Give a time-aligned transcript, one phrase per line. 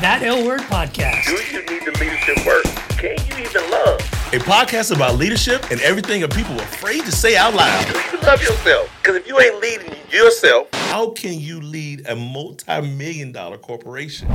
[0.00, 1.24] That L Word Podcast.
[1.26, 2.64] Do you need the leadership work?
[2.96, 4.00] Can you even love?
[4.32, 7.86] A podcast about leadership and everything that people are afraid to say out loud.
[7.92, 8.90] Do you love yourself?
[9.02, 14.28] Because if you ain't leading yourself, How can you lead a multi-million dollar corporation?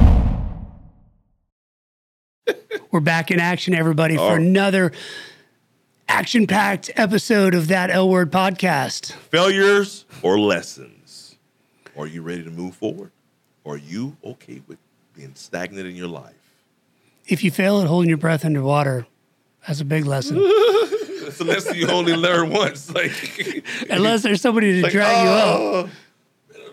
[2.91, 4.35] We're back in action, everybody, for Oh.
[4.35, 4.91] another
[6.07, 9.13] action packed episode of That L Word Podcast.
[9.13, 11.35] Failures or lessons?
[11.97, 13.11] Are you ready to move forward?
[13.65, 14.77] Are you okay with
[15.15, 16.33] being stagnant in your life?
[17.27, 19.07] If you fail at holding your breath underwater,
[19.67, 20.37] that's a big lesson.
[21.27, 22.93] It's a lesson you only learn once.
[22.93, 23.11] Like
[23.89, 25.59] Unless there's somebody to like, drag you up.
[25.59, 25.89] oh.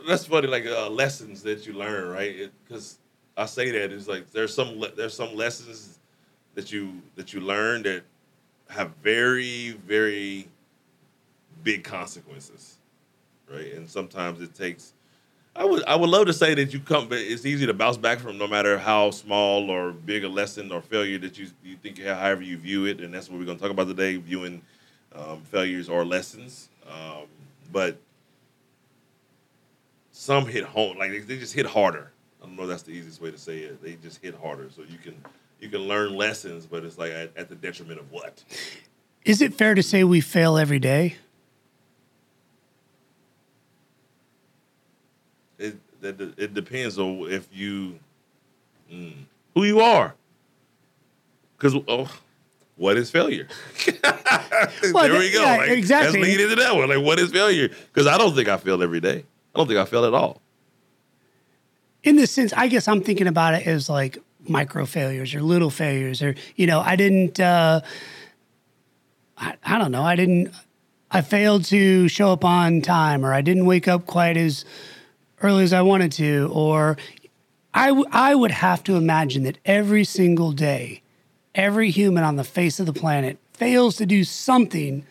[0.06, 2.50] That's funny, like uh, lessons that you learn, right?
[2.62, 2.98] Because
[3.36, 5.98] I say that is like there's some le- there's some lessons
[6.54, 8.02] that you that you learn that
[8.68, 10.48] have very very
[11.64, 12.76] big consequences,
[13.50, 13.72] right?
[13.72, 14.92] And sometimes it takes.
[15.54, 17.98] I would I would love to say that you come, but it's easy to bounce
[17.98, 21.76] back from no matter how small or big a lesson or failure that you you
[21.76, 23.86] think you have, however you view it, and that's what we're going to talk about
[23.86, 24.62] today: viewing
[25.14, 26.70] um, failures or lessons.
[26.88, 27.26] Um,
[27.70, 27.98] but
[30.10, 32.12] some hit home, like they, they just hit harder.
[32.42, 33.82] I don't know that's the easiest way to say it.
[33.82, 35.14] They just hit harder, so you can
[35.60, 38.42] you can learn lessons, but it's like at, at the detriment of what?
[39.24, 41.16] Is it fair to say we fail every day?
[45.58, 47.98] It that it depends on if you
[48.92, 49.14] mm,
[49.54, 50.14] who you are.
[51.56, 52.08] Because oh,
[52.76, 53.48] what is failure?
[54.92, 55.42] Well, there we go.
[55.42, 56.20] yeah, like, exactly.
[56.20, 56.88] Let's lead into that one.
[56.88, 57.68] Like, what is failure?
[57.68, 59.24] Because I don't think I fail every day.
[59.54, 60.40] I don't think I fail at all.
[62.04, 65.70] in this sense, I guess I'm thinking about it as like micro failures or little
[65.70, 67.80] failures, or you know, I didn't, uh,
[69.36, 70.52] I, I don't know, I didn't,
[71.10, 74.64] I failed to show up on time, or I didn't wake up quite as
[75.42, 76.96] early as I wanted to, or
[77.74, 81.02] I, w- I would have to imagine that every single day,
[81.54, 85.04] every human on the face of the planet fails to do something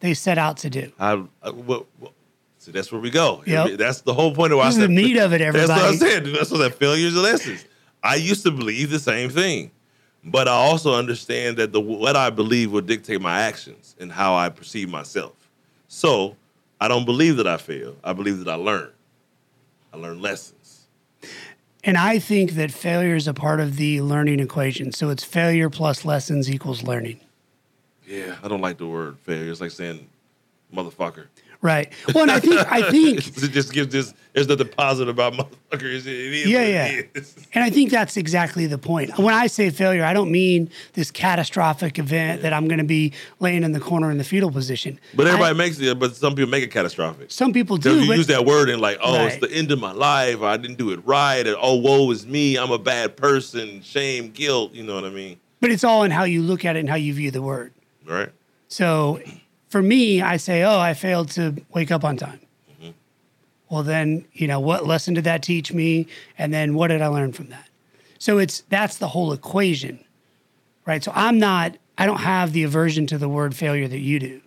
[0.00, 0.92] they set out to do.
[0.98, 2.12] I, I well, well,
[2.58, 3.42] see that's where we go.
[3.46, 3.78] Yep.
[3.78, 5.68] That's the whole point of why This I said the meat of it, everybody.
[5.68, 6.26] That's what I said.
[6.26, 7.64] That's what that failures and lessons.
[8.02, 9.70] I used to believe the same thing,
[10.22, 14.34] but I also understand that the what I believe will dictate my actions and how
[14.34, 15.32] I perceive myself.
[15.88, 16.36] So
[16.80, 17.96] I don't believe that I fail.
[18.04, 18.90] I believe that I learn.
[19.96, 20.86] I learn lessons.
[21.82, 24.92] And I think that failure is a part of the learning equation.
[24.92, 27.20] So it's failure plus lessons equals learning.
[28.06, 29.50] Yeah, I don't like the word failure.
[29.50, 30.06] It's like saying
[30.74, 31.26] motherfucker.
[31.62, 31.92] Right.
[32.14, 34.14] Well, and I think I think it just gives this.
[34.34, 36.00] There's nothing positive about motherfuckers.
[36.00, 37.02] It is Yeah, yeah.
[37.54, 39.18] and I think that's exactly the point.
[39.18, 43.14] When I say failure, I don't mean this catastrophic event that I'm going to be
[43.40, 45.00] laying in the corner in the fetal position.
[45.14, 45.98] But everybody I- makes it.
[45.98, 47.30] But some people make it catastrophic.
[47.30, 49.80] some people do, you but use that word and like, oh, it's the end of
[49.80, 50.40] my life.
[50.40, 51.46] Or I didn't do it right.
[51.46, 52.56] And oh, woe is me.
[52.58, 53.80] I'm a bad person.
[53.80, 54.72] Shame, guilt.
[54.74, 55.40] You know what I mean?
[55.58, 57.72] but it's all in how you look at it and how you view the word.
[58.04, 58.28] Right?
[58.68, 59.20] So
[59.68, 62.40] for me, I say, oh, I failed to wake up on time.
[62.70, 62.90] Mm-hmm.
[63.68, 66.06] Well, then, you know, what lesson did that teach me?
[66.38, 67.68] And then what did I learn from that?
[68.18, 70.02] So it's that's the whole equation,
[70.86, 71.02] right?
[71.02, 74.40] So I'm not, I don't have the aversion to the word failure that you do.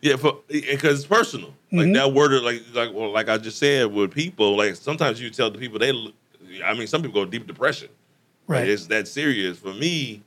[0.00, 0.16] Yeah,
[0.48, 1.48] because it's personal.
[1.72, 1.78] Mm-hmm.
[1.78, 4.56] Like that word, like like well, like I just said with people.
[4.56, 5.90] Like sometimes you tell the people they.
[6.64, 7.88] I mean, some people go deep depression.
[8.46, 8.68] Right.
[8.68, 9.58] It's that serious.
[9.58, 10.22] For me,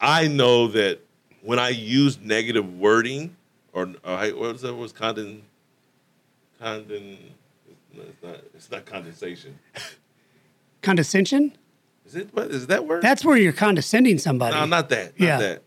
[0.00, 1.00] I know that
[1.44, 3.36] when I use negative wording
[3.72, 4.72] or, or hey, what was that?
[4.72, 5.42] What was condon,
[6.60, 7.18] condon.
[7.94, 8.36] no, It's not.
[8.54, 9.58] It's not condensation.
[10.82, 11.56] Condescension?
[12.06, 12.28] Is it?
[12.34, 13.02] What is that word?
[13.02, 14.54] That's where you're condescending somebody.
[14.54, 15.18] no, not that.
[15.18, 15.38] Not Yeah.
[15.38, 15.62] that.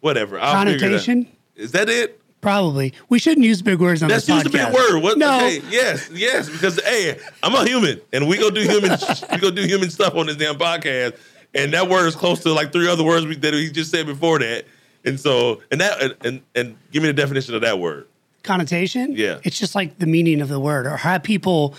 [0.00, 0.38] Whatever.
[0.38, 0.52] I'll.
[0.52, 1.26] Connotation?
[1.56, 2.20] Is that it?
[2.40, 2.92] Probably.
[3.08, 4.66] We shouldn't use big words on Let's this use the podcast.
[4.66, 5.02] big word.
[5.02, 5.18] What?
[5.18, 5.38] No.
[5.38, 6.48] Okay, yes, yes.
[6.48, 8.96] Because hey, I'm a human, and we go do human,
[9.32, 11.16] we go do human stuff on this damn podcast,
[11.52, 14.06] and that word is close to like three other words we, that he just said
[14.06, 14.66] before that,
[15.04, 18.06] and so and that and, and and give me the definition of that word.
[18.42, 19.12] Connotation?
[19.14, 19.40] Yeah.
[19.42, 21.74] It's just like the meaning of the word or how people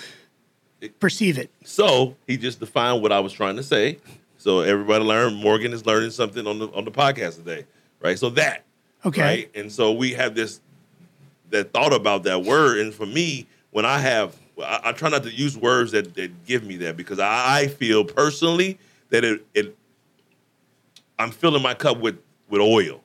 [0.99, 1.49] perceive it.
[1.63, 3.97] So he just defined what I was trying to say.
[4.37, 5.33] So everybody learn.
[5.33, 7.65] Morgon is learning something on the on the podcast today,
[8.01, 8.17] right?
[8.17, 8.63] So that
[9.05, 9.21] Okay.
[9.21, 9.51] right?
[9.55, 10.59] And so we have this
[11.49, 12.79] that thought about that word.
[12.79, 16.45] And for me, when I have, I, I try not to use words that, that
[16.45, 18.77] give me that because I, I feel personally
[19.09, 19.75] that it, it,
[21.17, 22.19] I'm filling my cup with
[22.49, 23.01] with oil,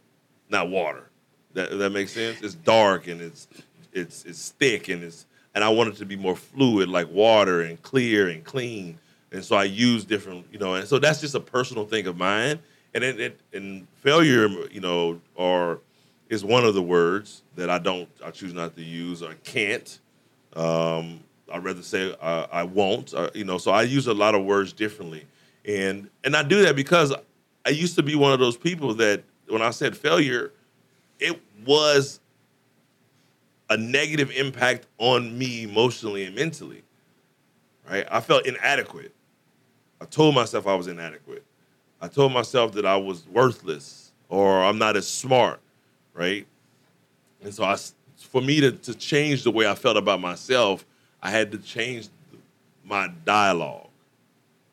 [0.55, 1.11] not water.
[1.53, 2.41] That that makes sense.
[2.41, 3.47] It's dark and it's
[3.93, 7.61] it's it's thick and it's and I want it to be more fluid, like water
[7.61, 8.99] and clear and clean.
[9.31, 12.17] And so I use different, you know, and so that's just a personal thing of
[12.17, 12.59] mine.
[12.95, 15.81] And it, it and failure, you know, or
[16.29, 19.99] is one of the words that I don't, I choose not to use or can't.
[20.55, 21.21] Um,
[21.53, 23.59] I'd rather say uh, I won't, uh, you know.
[23.59, 25.25] So I use a lot of words differently,
[25.65, 27.13] And and I do that because
[27.67, 30.53] I used to be one of those people that when I said failure,
[31.19, 32.21] it was
[33.71, 36.83] a negative impact on me emotionally and mentally.
[37.89, 38.07] Right?
[38.11, 39.13] I felt inadequate.
[40.01, 41.45] I told myself I was inadequate.
[42.01, 45.61] I told myself that I was worthless or I'm not as smart,
[46.13, 46.47] right?
[47.43, 47.77] And so I,
[48.17, 50.85] for me to, to change the way I felt about myself,
[51.23, 52.09] I had to change
[52.85, 53.89] my dialogue.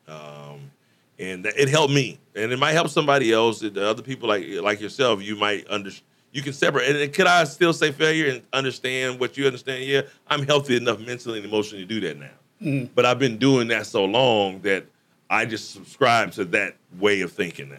[0.08, 0.70] Um,
[1.18, 3.60] and it helped me, and it might help somebody else.
[3.60, 5.90] The other people like like yourself, you might under
[6.32, 6.96] you can separate.
[6.96, 9.84] And could I still say failure and understand what you understand?
[9.84, 12.30] Yeah, I'm healthy enough mentally and emotionally to do that now.
[12.62, 12.88] Mm.
[12.94, 14.86] But I've been doing that so long that
[15.28, 17.76] I just subscribe to that way of thinking now.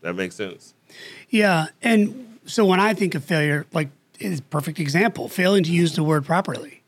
[0.00, 0.74] That makes sense.
[1.28, 1.68] Yeah.
[1.82, 3.88] And so when I think of failure, like
[4.18, 6.82] is perfect example, failing to use the word properly.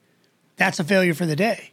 [0.56, 1.72] That's a failure for the day.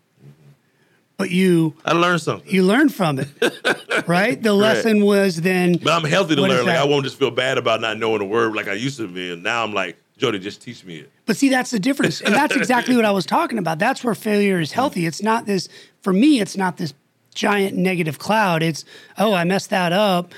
[1.17, 2.51] But you I learned something.
[2.51, 3.29] you learn from it.
[4.07, 4.41] right?
[4.41, 6.65] The lesson was then But I'm healthy to learn.
[6.65, 6.77] Like?
[6.77, 9.31] I won't just feel bad about not knowing a word like I used to be.
[9.31, 11.11] And now I'm like, Jody, just teach me it.
[11.25, 12.21] But see, that's the difference.
[12.21, 13.79] And that's exactly what I was talking about.
[13.79, 15.05] That's where failure is healthy.
[15.05, 15.67] It's not this,
[16.01, 16.93] for me, it's not this
[17.33, 18.61] giant negative cloud.
[18.63, 18.85] It's,
[19.17, 20.33] oh, I messed that up.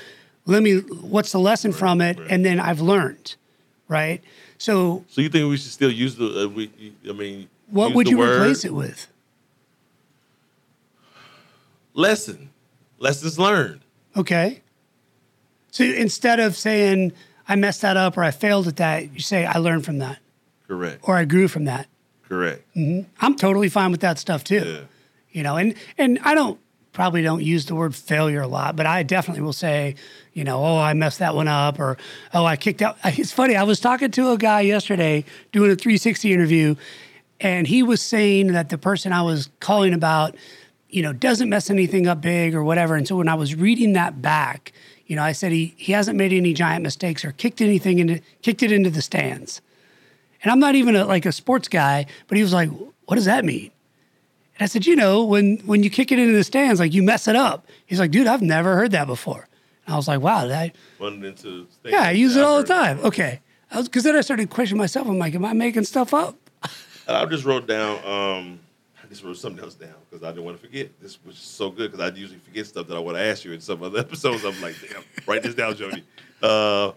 [0.46, 2.18] Let me, what's the lesson from it?
[2.30, 3.36] And then I've learned,
[3.86, 4.22] right?
[4.58, 6.44] So, So you think we should still use the?
[6.44, 6.70] Uh, we,
[7.08, 9.06] I mean, what would you word replace it with?
[11.94, 12.50] Lesson,
[12.98, 13.80] lessons learned.
[14.16, 14.62] Okay.
[15.70, 17.12] So instead of saying,
[17.48, 20.18] I messed that up or I failed at that, you say, I learned from that
[20.66, 21.00] Correct.
[21.02, 21.88] or I grew from that.
[22.28, 22.62] Correct.
[22.76, 23.08] Mm-hmm.
[23.20, 24.64] I'm totally fine with that stuff too.
[24.64, 24.80] Yeah.
[25.30, 26.58] You know, and and I don't
[26.92, 29.94] probably don't use the word failure a lot, but I definitely will say,
[30.32, 31.96] you know, oh, I messed that one up, or
[32.34, 32.98] oh, I kicked out.
[33.04, 33.56] It's funny.
[33.56, 36.74] I was talking to a guy yesterday doing a 360 interview,
[37.40, 40.34] and he was saying that the person I was calling about,
[40.88, 42.96] you know, doesn't mess anything up big or whatever.
[42.96, 44.72] And so when I was reading that back,
[45.06, 48.20] you know, I said he he hasn't made any giant mistakes or kicked anything into
[48.42, 49.60] kicked it into the stands.
[50.42, 52.70] And I'm not even a, like a sports guy, but he was like,
[53.06, 53.70] "What does that mean?"
[54.54, 57.02] And I said, "You know, when when you kick it into the stands, like you
[57.02, 59.48] mess it up." He's like, "Dude, I've never heard that before."
[59.86, 63.40] And I was like, "Wow, that into yeah, I use it all the time." Okay,
[63.70, 65.08] because then I started questioning myself.
[65.08, 66.36] I'm like, "Am I making stuff up?"
[67.06, 68.04] And I just wrote down.
[68.04, 68.60] Um,
[69.08, 70.90] I just wrote something else down because I didn't want to forget.
[71.00, 73.52] This was so good because I usually forget stuff that I want to ask you
[73.52, 74.44] in some other episodes.
[74.44, 76.04] I'm like, damn, write this down, Jody.
[76.42, 76.92] Uh,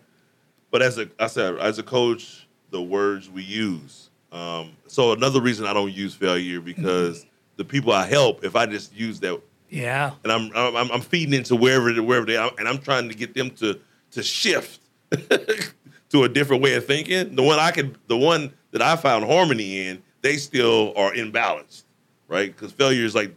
[0.71, 4.09] but as a, I said, as a coach, the words we use.
[4.33, 7.25] Um, so another reason I don't use failure because
[7.55, 11.33] the people I help, if I just use that Yeah, and I'm I'm, I'm feeding
[11.33, 13.79] into wherever wherever they are, and I'm trying to get them to
[14.11, 14.81] to shift
[16.09, 17.35] to a different way of thinking.
[17.35, 21.83] The one I could, the one that I found harmony in, they still are imbalanced,
[22.31, 22.55] right?
[22.55, 23.35] Because failure is like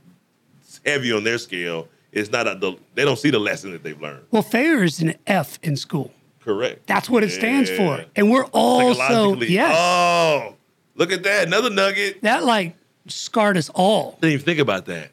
[0.86, 1.88] heavy on their scale.
[2.12, 4.24] It's not a, the, they don't see the lesson that they've learned.
[4.30, 6.12] well, failure is an F in school.
[6.40, 6.86] Correct.
[6.86, 9.74] That's what it stands for, and we're all so yes.
[9.76, 10.54] Oh,
[10.94, 11.46] look at that!
[11.46, 12.20] Another nugget.
[12.20, 12.76] that like
[13.06, 14.18] scarred us all.
[14.20, 15.10] didn't even think about that.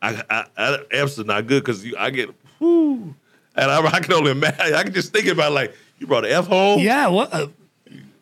[0.00, 2.30] I, I, I F's are not good because I get
[2.60, 3.12] whoo,
[3.56, 4.72] and I, I can only imagine.
[4.72, 6.78] I can just think about like you brought an F home.
[6.78, 7.34] Yeah, what?
[7.34, 7.48] Uh,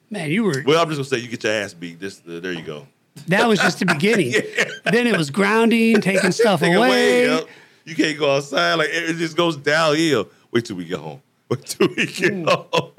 [0.08, 0.62] man, you were.
[0.67, 2.00] Well, I'm just gonna say you get your ass beat.
[2.00, 2.87] Just uh, there you go.
[3.28, 4.34] That was just the beginning.
[4.84, 7.26] Then it was grounding, taking stuff Take away.
[7.26, 7.48] yep.
[7.84, 8.74] You can't go outside.
[8.74, 10.28] Like it just goes downhill.
[10.52, 11.22] Wait till we get home.
[11.48, 12.44] Wait till we get hmm.
[12.44, 12.93] home.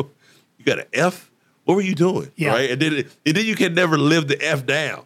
[0.57, 1.31] You got an F.
[1.63, 2.31] What were you doing?
[2.35, 2.49] Yeah.
[2.49, 2.71] Right.
[2.71, 2.93] And then
[3.25, 5.05] and then you can never live the F down.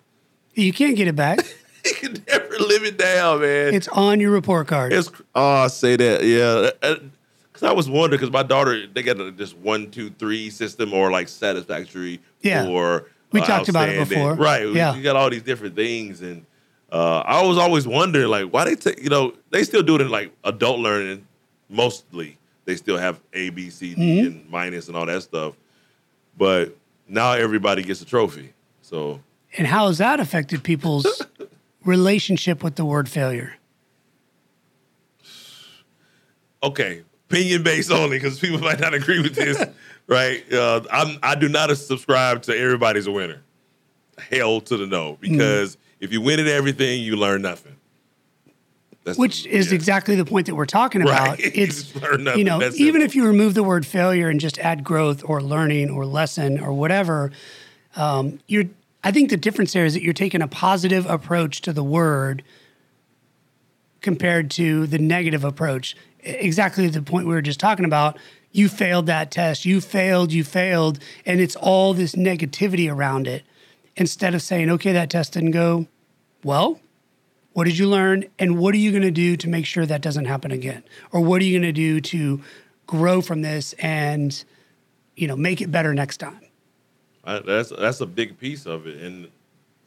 [0.55, 1.39] You can't get it back.
[1.85, 3.73] You can never live it down, man.
[3.73, 4.93] It's on your report card.
[4.93, 6.43] It's oh, I say that, yeah.
[6.43, 6.95] Uh, uh,
[7.51, 10.93] because I was wondering, because my daughter, they got a, this one, two, three system,
[10.93, 12.67] or like satisfactory, Yeah.
[12.67, 14.35] or We talked about it before.
[14.35, 14.67] right?
[14.67, 14.95] Yeah.
[14.95, 16.45] you got all these different things, and
[16.91, 20.01] uh, I was always wondering, like, why they take, you know, they still do it
[20.01, 21.25] in like adult learning,
[21.69, 22.37] mostly.
[22.65, 24.27] They still have A, B, C, D, Mm-hmm.
[24.27, 25.55] and minus and all that stuff,
[26.37, 26.75] but
[27.07, 28.53] now everybody gets a trophy.
[28.81, 29.21] So
[29.57, 31.21] and how has that affected people's
[31.85, 33.55] relationship with the word failure?
[36.63, 39.57] okay, opinion based only because people might not agree with this,
[40.07, 40.51] right?
[40.51, 43.41] Uh, I'm I do not subscribe to everybody's a winner.
[44.17, 47.75] Hell to the no, because if you win at everything, you learn nothing.
[49.03, 49.75] That's Which is yeah.
[49.75, 51.11] exactly the point that we're talking about.
[51.39, 51.39] Right.
[51.39, 52.37] It's nothing.
[52.37, 53.05] you know, That's even it.
[53.05, 56.73] if you remove the word failure and just add growth or learning or lesson or
[56.73, 57.31] whatever,
[57.95, 58.65] um, you're.
[59.03, 62.43] I think the difference there is that you're taking a positive approach to the word
[64.01, 65.95] compared to the negative approach.
[66.19, 68.19] Exactly the point we were just talking about.
[68.51, 69.65] You failed that test.
[69.65, 70.31] You failed.
[70.33, 73.43] You failed, and it's all this negativity around it.
[73.95, 75.87] Instead of saying, "Okay, that test didn't go
[76.43, 76.79] well.
[77.53, 78.25] What did you learn?
[78.39, 80.83] And what are you going to do to make sure that doesn't happen again?
[81.11, 82.41] Or what are you going to do to
[82.87, 84.43] grow from this and,
[85.15, 86.39] you know, make it better next time?
[87.23, 89.27] That's that's a big piece of it, and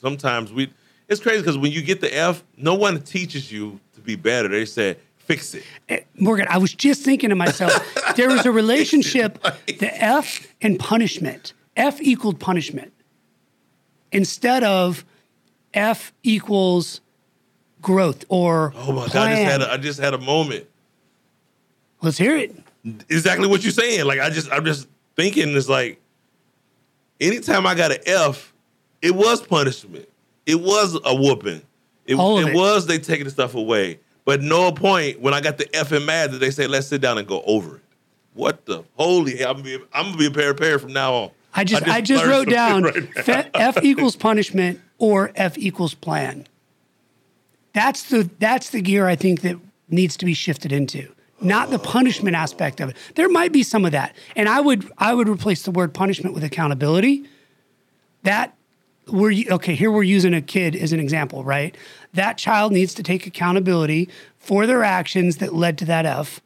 [0.01, 0.73] sometimes we.
[1.09, 4.49] It's crazy because when you get the F, no one teaches you to be better.
[4.49, 5.65] They say fix it.
[5.89, 7.73] Eh, Morgon, I was just thinking to myself,
[8.17, 11.53] there was a relationship, the F and punishment.
[11.77, 12.93] F equaled punishment.
[14.13, 15.05] Instead of
[15.73, 17.01] F equals
[17.83, 19.17] growth or Oh my god!
[19.17, 20.67] I just had a, I just had a moment.
[22.01, 22.55] Let's hear it.
[23.09, 24.05] Exactly what you're saying.
[24.05, 26.01] Like I just I'm just thinking it's like
[27.21, 28.53] anytime I got an F,
[29.03, 30.09] it was punishment.
[30.47, 31.63] It was a whooping.
[32.07, 32.55] It, it it.
[32.55, 33.99] was they taking the stuff away.
[34.25, 37.01] But no point when I got the F in math that they say let's sit
[37.01, 37.83] down and go over it.
[38.33, 39.51] What the holy hell?
[39.51, 41.31] I'm gonna be, I'm gonna be a pair of pair from now on.
[41.55, 43.51] I just I just, learned wrote down right.
[43.55, 46.47] F equals punishment or F equals plan.
[47.75, 49.57] That's the that's the gear I think that
[49.89, 51.13] needs to be shifted into.
[51.41, 52.97] Not the punishment aspect of it.
[53.17, 54.17] There might be some of that.
[54.35, 57.29] And I would I would replace the word punishment with accountability.
[58.23, 58.57] That
[59.09, 61.77] we're okay, here we're using a kid as an example, right?
[62.15, 64.09] That child needs to take accountability
[64.39, 66.41] for their actions that led to that F.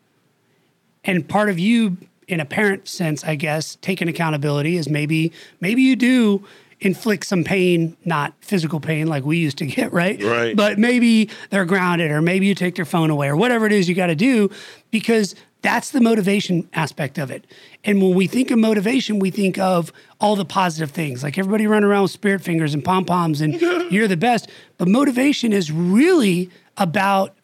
[1.05, 1.97] And part of you,
[2.27, 6.45] in a parent sense, I guess, taking accountability is maybe maybe you do
[6.81, 10.23] inflict some pain, not physical pain like we used to get, right?
[10.23, 10.57] Right.
[10.57, 13.89] But maybe they're grounded, or maybe you take their phone away, or whatever it is
[13.89, 14.51] you got to do,
[14.91, 17.45] because that's the motivation aspect of it.
[17.85, 21.67] And when we think of motivation, we think of all the positive things, like everybody
[21.67, 23.61] running around with spirit fingers and pom poms, and
[23.91, 24.49] you're the best.
[24.77, 27.35] But motivation is really about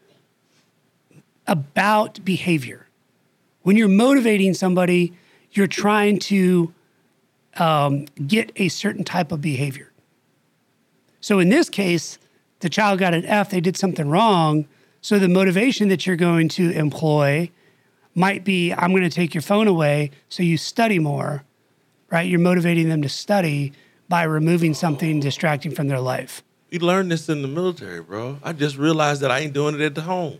[1.47, 2.87] about behavior.
[3.63, 5.13] When you're motivating somebody,
[5.53, 6.73] you're trying to
[7.57, 9.93] um, get a certain type of behavior.
[11.21, 12.19] So in this case,
[12.61, 14.67] the child got an F, they did something wrong.
[15.01, 17.51] So the motivation that you're going to employ
[18.15, 21.45] might be I'm going to take your phone away so you study more,
[22.11, 22.29] right?
[22.29, 23.73] You're motivating them to study
[24.09, 26.43] by removing something distracting from their life.
[26.71, 28.39] We learned this in the military, bro.
[28.43, 30.39] I just realized that I ain't doing it at the home.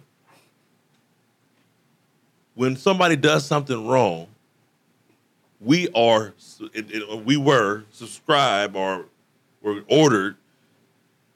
[2.55, 4.29] When somebody does something wrong,
[5.61, 6.35] we are
[7.25, 9.07] we were subscribed or
[9.63, 10.37] were ordered.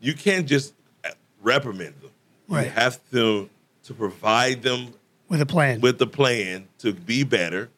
[0.01, 1.11] You can't just uh,
[1.43, 2.11] reprimand them.
[2.49, 2.67] Right.
[2.67, 3.49] You have to
[3.85, 4.95] to provide them
[5.29, 5.81] With a plan.
[5.81, 7.69] with the plan to be better,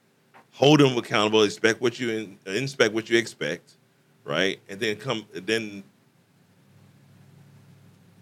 [0.52, 3.74] hold them accountable, expect what you in, inspect what you expect,
[4.24, 5.82] right, and then come then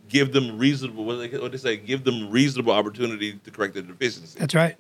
[0.09, 3.83] give them reasonable what they, what they say give them reasonable opportunity to correct their
[3.83, 4.39] deficiency.
[4.39, 4.77] That's right.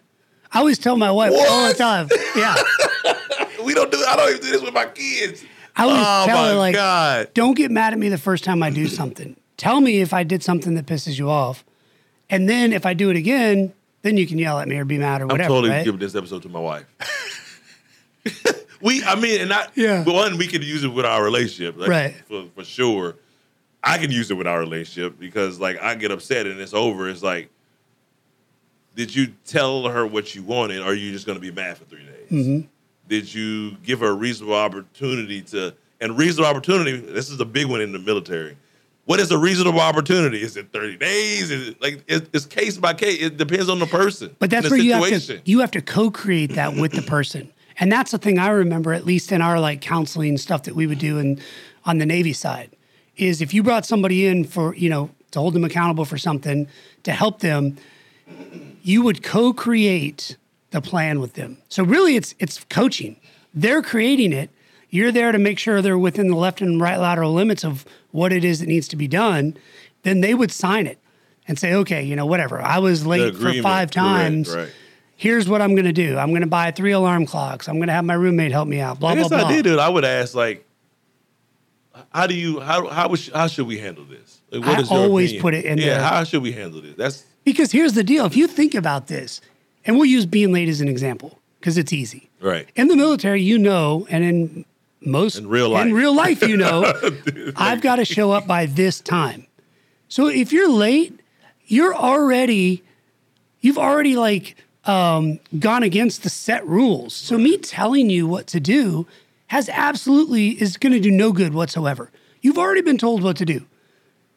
[0.50, 2.08] I always tell my wife all the time.
[2.34, 2.54] Yeah.
[3.64, 5.44] We don't do I don't even do this with my kids.
[5.76, 7.34] I always oh tell my her like, god!
[7.34, 9.36] don't get mad at me the first time I do something.
[9.56, 11.64] Tell me if I did something that pisses you off,
[12.30, 14.98] and then if I do it again, then you can yell at me or be
[14.98, 15.42] mad or whatever.
[15.44, 15.84] I'm totally right?
[15.84, 16.86] giving this episode to my wife.
[18.80, 20.04] we, I mean, and not Yeah.
[20.04, 20.38] one.
[20.38, 22.14] We could use it with our relationship, like, Right.
[22.28, 23.16] For, for sure.
[23.82, 27.08] I can use it with our relationship because, like, I get upset and it's over.
[27.08, 27.50] It's like,
[28.96, 31.78] did you tell her what you wanted, or are you just going to be mad
[31.78, 32.30] for three days?
[32.30, 32.66] Mm-hmm.
[33.08, 35.74] Did you give her a reasonable opportunity to?
[36.00, 36.96] And reasonable opportunity.
[36.96, 38.56] This is a big one in the military.
[39.08, 40.42] What is a reasonable opportunity?
[40.42, 41.50] Is it 30 days?
[41.50, 43.22] Is it like it, it's case by case?
[43.22, 44.36] It depends on the person.
[44.38, 47.50] But that's and where you have to you have to co-create that with the person.
[47.80, 50.86] And that's the thing I remember, at least in our like counseling stuff that we
[50.86, 51.40] would do in
[51.86, 52.76] on the Navy side,
[53.16, 56.68] is if you brought somebody in for, you know, to hold them accountable for something,
[57.04, 57.78] to help them,
[58.82, 60.36] you would co-create
[60.70, 61.56] the plan with them.
[61.70, 63.18] So really it's it's coaching.
[63.54, 64.50] They're creating it.
[64.90, 68.32] You're there to make sure they're within the left and right lateral limits of what
[68.32, 69.56] it is that needs to be done.
[70.02, 70.98] Then they would sign it
[71.46, 72.60] and say, okay, you know, whatever.
[72.60, 74.68] I was late for five times right.
[75.16, 76.18] here's what I'm going to do.
[76.18, 77.68] I'm going to buy three alarm clocks.
[77.68, 79.00] I'm going to have my roommate help me out.
[79.00, 79.48] Blah I blah guess blah.
[79.48, 79.78] I did it.
[79.78, 80.64] I would ask like,
[82.10, 84.40] how do you how how would, how should we handle this?
[84.50, 85.42] Like, I is always opinion?
[85.42, 85.84] put it in yeah.
[85.86, 86.02] there.
[86.02, 86.94] How should we handle this?
[86.96, 89.40] That's Because here's the deal: if you think about this,
[89.84, 92.30] and we'll use being late as an example because it's easy.
[92.40, 92.68] right.
[92.76, 94.64] In the military, you know, and in
[95.00, 95.86] most In real life.
[95.86, 96.92] in real life, you know,
[97.56, 99.46] I've got to show up by this time.
[100.08, 101.18] So if you're late,
[101.66, 102.82] you're already
[103.60, 107.14] you've already like um, gone against the set rules.
[107.14, 109.06] So me telling you what to do
[109.48, 112.10] has absolutely is going to do no good whatsoever.
[112.40, 113.66] You've already been told what to do.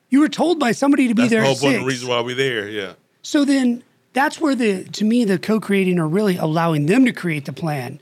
[0.10, 1.76] You were told by somebody to be That's there the whole at point.
[1.76, 2.68] of The reason why we're there.
[2.70, 2.94] Yeah.
[3.22, 7.46] So then that's where the to me the co-creating or really allowing them to create
[7.46, 8.00] the plan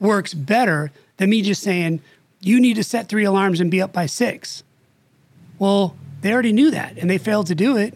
[0.00, 2.00] works better than me just saying
[2.40, 4.62] you need to set three alarms and be up by 6.
[5.58, 7.94] Well, they already knew that and they failed to do it.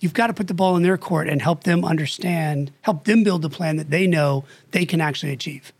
[0.00, 3.22] you've got to put the ball in their court and help them understand, help them
[3.22, 5.72] build the plan that they know they can actually achieve.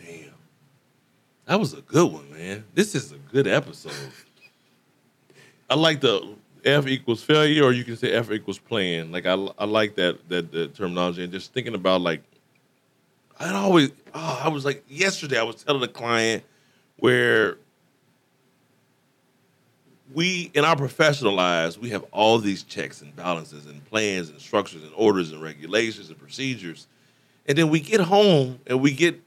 [0.00, 0.32] Damn.
[1.46, 2.64] That was a good one, man.
[2.74, 3.92] This is a good episode.
[5.70, 9.12] I like the F equals failure, or you can say F equals plan.
[9.12, 12.22] Like I, I like that that, that terminology, and just thinking about like,
[13.38, 15.38] I always, oh, I was like yesterday.
[15.38, 16.42] I was telling a client
[16.96, 17.56] where
[20.14, 24.40] we in our professional lives we have all these checks and balances and plans and
[24.40, 26.86] structures and orders and regulations and procedures,
[27.46, 29.20] and then we get home and we get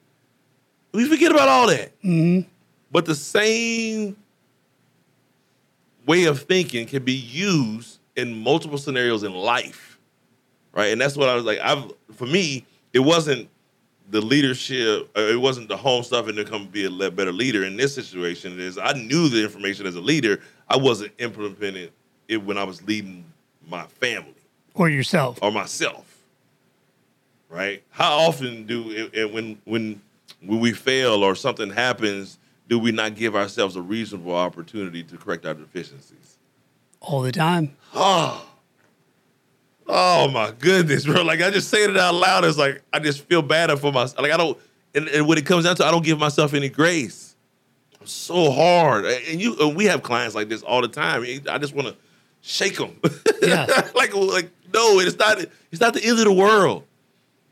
[0.92, 1.98] we forget about all that.
[2.02, 2.48] Mm-hmm.
[2.92, 4.18] But the same
[6.06, 10.00] way of thinking can be used in multiple scenarios in life,
[10.74, 10.92] right?
[10.92, 11.60] And that's what I was like.
[11.60, 13.48] I've for me, it wasn't
[14.12, 15.10] the leadership.
[15.18, 17.64] uh, It wasn't the home stuff and to come be a better leader.
[17.64, 20.42] In this situation, Is I knew the information as a leader.
[20.68, 21.90] I wasn't implementing
[22.28, 23.26] it when I was leading
[23.68, 24.34] my family
[24.74, 25.40] Or yourself.
[25.42, 26.06] or myself.
[27.50, 27.84] Right?
[27.90, 30.02] How often do and when when
[30.42, 32.38] when we fail or something happens,
[32.70, 36.38] do we not give ourselves a reasonable opportunity to correct our deficiencies?
[37.02, 37.76] All the time.
[39.94, 41.22] Oh, my goodness, bro!
[41.22, 44.22] Like I just saying it out loud, it's like I just feel bad for myself.
[44.22, 44.58] Like I don't,
[44.96, 47.36] and, and when it comes down to, I don't give myself any grace.
[48.00, 51.24] I'm so hard, and you, and we have clients like this all the time.
[51.50, 51.96] I just want to
[52.40, 53.00] shake them.
[53.42, 53.66] Yeah.
[53.96, 55.40] like, like no, it's not.
[55.72, 56.86] It's not the end of the world,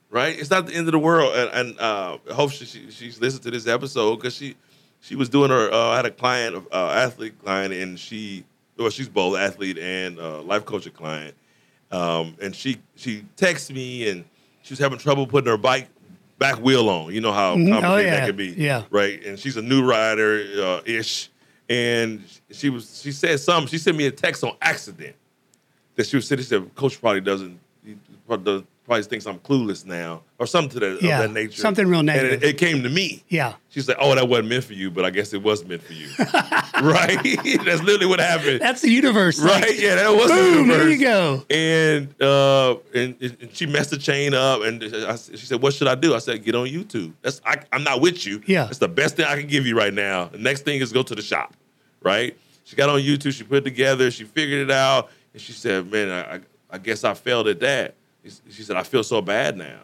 [0.09, 0.39] right?
[0.39, 1.35] It's not the end of the world.
[1.35, 4.55] And, and uh, I hope she, she she's listened to this episode because she
[5.01, 5.69] she was doing her.
[5.73, 8.45] Uh, I had a client, uh, athlete client, and she
[8.77, 11.35] well, she's both athlete and uh, life coaching client.
[11.91, 14.23] Um, and she she texted me and
[14.61, 15.87] she was having trouble putting her bike
[16.37, 17.13] back wheel on.
[17.13, 17.69] You know how Mhm.
[17.71, 18.19] complicated Oh, yeah.
[18.19, 18.83] that can be, Yeah.
[18.91, 19.23] right?
[19.25, 21.29] And she's a new rider uh, ish,
[21.67, 23.67] and she was she said something.
[23.69, 25.15] She sent me a text on accident
[25.95, 26.43] that she was sitting.
[26.43, 28.65] She said, "Coach probably doesn't he probably,
[29.03, 32.09] thinks I'm clueless now, or something to that, Yeah, of that nature." something real And
[32.09, 33.23] it, it came to me.
[33.29, 33.53] Yeah.
[33.69, 35.93] She's like, "Oh, that wasn't meant for you, but I guess it was meant for
[35.93, 36.07] you."
[36.81, 37.21] right?
[37.65, 38.61] That's literally what happened.
[38.61, 39.41] That's the universe.
[39.41, 39.79] Like, right?
[39.79, 40.57] Yeah, that was the universe.
[40.57, 41.45] boom, there you go.
[41.49, 45.87] And uh, and, and she messed the chain up, and I, she said, "What should
[45.87, 48.41] I do?" I said, "Get on YouTube." That's I, I'm not with you.
[48.45, 48.65] Yeah.
[48.65, 50.25] that's the best thing I can give you right now.
[50.25, 51.53] The next thing is go to the shop,
[52.01, 52.35] right?
[52.69, 53.33] She got on YouTube.
[53.33, 54.11] She put it together.
[54.11, 57.59] She figured it out, and she said, "Man, I, I, I guess I failed at
[57.61, 59.79] that." She said, "I feel so bad now."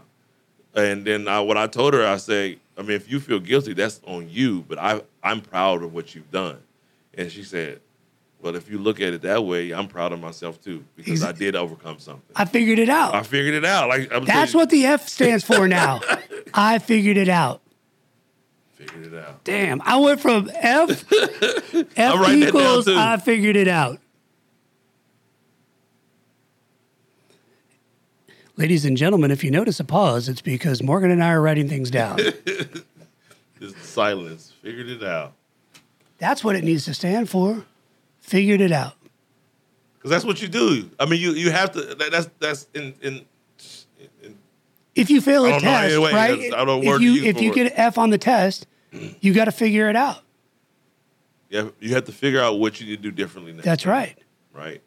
[0.75, 3.73] And then I, what I told her, I say, I mean, if you feel guilty,
[3.73, 4.65] that's on you.
[4.67, 6.59] But I, I'm proud of what you've done.
[7.17, 7.79] And she said,
[8.41, 11.31] Well, if you look at it that way, I'm proud of myself too because I
[11.31, 12.35] did overcome something.
[12.35, 13.15] I figured it out.
[13.15, 13.87] I figured it out.
[13.87, 16.01] Like I'm That's what the F stands for now.
[16.53, 17.61] I figured it out.
[18.73, 19.43] figured it out.
[19.45, 22.87] Damn, I went from F, F I'm writing that down, equals.
[22.89, 23.99] I figured it out.
[28.57, 31.67] Ladies and gentlemen, if you notice a pause, it's because Morgon and I are writing
[31.67, 32.17] things down.
[33.59, 34.53] Just silence.
[34.61, 35.33] Figured it out.
[36.19, 37.65] That's what it needs to stand for.
[38.19, 38.93] Figured it out.
[39.97, 40.89] Because that's what you do.
[40.99, 41.81] I mean, you you have to.
[41.81, 43.25] That, that's that's in in.
[44.23, 44.37] in
[44.93, 46.53] If you fail a test, any right?
[46.53, 48.67] I don't if you if you get an F on the test,
[49.19, 50.19] you got to figure it out.
[51.49, 53.65] yeah, you have to figure out what you need to do differently next.
[53.65, 54.17] That's time, right.
[54.53, 54.81] Right.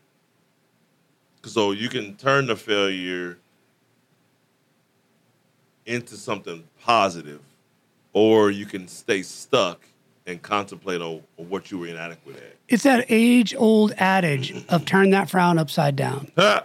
[1.45, 3.39] So you can turn the failure
[5.89, 7.41] into something positive,
[8.13, 9.81] or you can stay stuck
[10.27, 12.57] and contemplate on, on what you were inadequate at.
[12.69, 16.31] It's that age old adage of turn that frown upside down.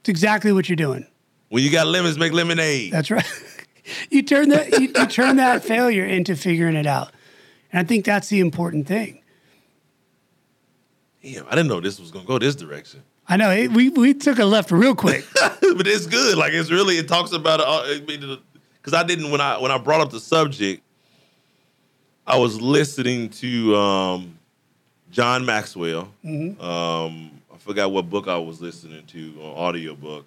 [0.00, 1.06] It's exactly what you're doing.
[1.48, 2.92] When you got lemons, make lemonade.
[2.92, 3.26] That's right.
[4.10, 7.10] you turn that you, you turn that failure into figuring it out.
[7.72, 9.20] And I think that's the important thing.
[11.22, 13.02] Damn, I didn't know this was gonna go this direction.
[13.28, 15.24] I know it, we we took a left real quick.
[15.34, 16.38] but it's good.
[16.38, 20.00] Like it's really it talks about it because I didn't when I when I brought
[20.00, 20.82] up the subject,
[22.26, 24.38] I was listening to um,
[25.10, 26.10] John Maxwell.
[26.24, 30.26] Um, I forgot what book I was listening to, an audio book,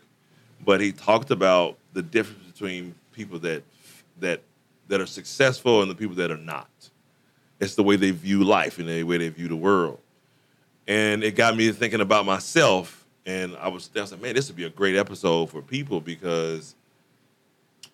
[0.64, 3.64] but he talked about the difference between people that
[4.20, 4.42] that
[4.90, 6.70] that are successful and the people that are not.
[7.60, 10.00] It's the way they view life and the way they view the world
[10.92, 13.06] and it got me thinking about myself.
[13.26, 16.02] And I was, I was like, man, this would be a great episode for people
[16.02, 16.76] because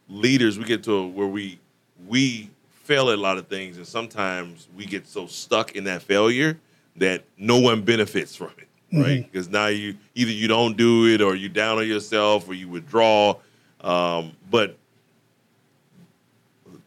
[0.09, 1.59] leaders, we get to where we
[2.07, 2.49] we
[2.83, 6.57] fail at a lot of things, and sometimes we get so stuck in that failure
[6.95, 9.31] that no one benefits from it, right?
[9.31, 12.67] Because now you either you don't do it, or you down on yourself, or you
[12.67, 13.35] withdraw.
[13.81, 14.75] Um, but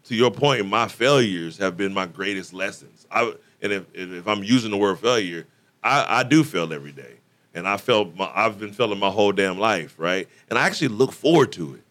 [0.05, 3.07] to your point, my failures have been my greatest lessons.
[3.12, 5.46] I and if if I'm using the word failure,
[5.82, 7.14] I, I do fail every day.
[7.54, 10.28] and I felt my, I've been feeling my whole damn life, right?
[10.48, 11.82] And I actually look forward to it,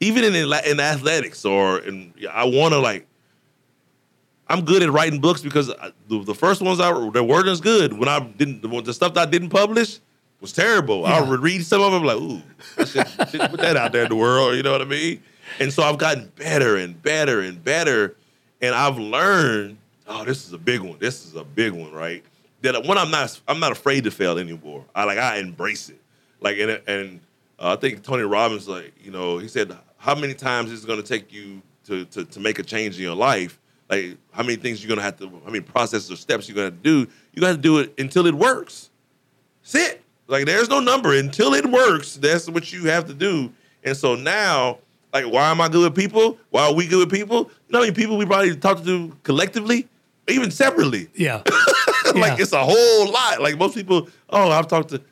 [0.00, 3.06] even in in athletics or in I want to like.
[4.48, 7.60] I'm good at writing books because I, the, the first ones I that weren't as
[7.60, 9.98] good when I didn't the, the stuff that I didn't publish
[10.40, 11.06] was terrible.
[11.06, 11.30] I Yeah.
[11.30, 12.42] would read some of them like, ooh,
[12.76, 14.56] I should, should put that out there in the world.
[14.56, 15.22] You know what I mean?
[15.58, 18.14] And so I've gotten better and better and better,
[18.60, 19.78] and I've learned.
[20.06, 20.98] Oh, this is a big one.
[20.98, 22.22] This is a big one, right?
[22.62, 24.84] That when I'm not, I'm not afraid to fail anymore.
[24.94, 26.00] I like I embrace it.
[26.40, 27.20] Like and and
[27.58, 30.86] uh, I think Tony Robbins, like you know, he said, how many times is it
[30.86, 33.58] going to take you to, to to make a change in your life?
[33.90, 36.56] Like how many things you're going to have to, how many processes or steps you're
[36.56, 37.10] going to do?
[37.34, 38.90] You got to do it until it works.
[39.62, 40.02] That's it.
[40.28, 42.16] Like there's no number until it works.
[42.16, 43.52] That's what you have to do.
[43.84, 44.78] And so now,
[45.12, 46.38] like, why am I good with people?
[46.50, 47.50] Why are we good with people?
[47.68, 49.88] You know how many people we probably talked to collectively,
[50.28, 51.08] even separately?
[51.14, 51.42] Yeah.
[52.20, 53.40] like it's a whole lot.
[53.40, 55.02] Like most people, oh, I've talked to,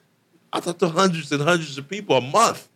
[0.52, 2.68] I talk to hundreds and hundreds of people a month.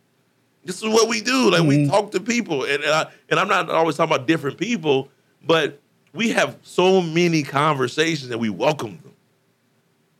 [0.65, 1.51] This is what we do.
[1.51, 1.91] Like we mm-hmm.
[1.91, 5.09] talk to people, and and, I, and I'm not always talking about different people,
[5.43, 5.81] but
[6.15, 9.15] we have so many conversations and we welcome them,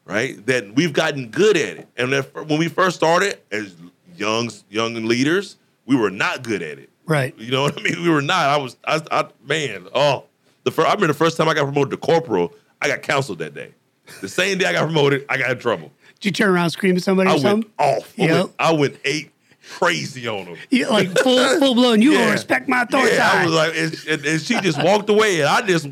[0.05, 0.45] right?
[0.47, 1.89] That we've gotten good at it.
[1.97, 3.75] And if, when we first started as
[4.17, 6.91] young young leaders, we were not good at it.
[7.07, 7.37] Right.
[7.39, 8.03] You know what I mean?
[8.03, 8.47] We were not.
[8.47, 8.77] I was.
[8.85, 9.87] I, I man.
[9.95, 10.25] Oh,
[10.65, 10.89] the first.
[10.89, 12.53] I remember the first time I got promoted to corporal.
[12.83, 13.73] I got counseled that day.
[14.21, 15.91] The same day I got promoted, I got in trouble.
[16.21, 17.71] Did you turn around screaming at somebody I or went something?
[17.79, 18.13] off.
[18.19, 18.31] I, Yep.
[18.33, 19.31] went, I went eight
[19.71, 20.57] crazy on them.
[20.71, 22.03] You, like full full blown.
[22.03, 23.15] You will respect my authority.
[23.17, 25.89] Yeah, I was like, and, and- and she just walked away, and I just